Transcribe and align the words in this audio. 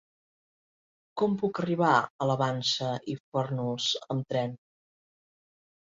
Com 1.21 1.35
puc 1.41 1.61
arribar 1.63 1.91
a 2.25 2.29
la 2.31 2.37
Vansa 2.43 2.89
i 3.15 3.19
Fórnols 3.23 3.91
amb 4.17 4.29
tren? 4.33 4.57